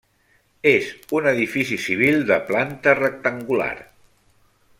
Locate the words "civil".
1.83-2.19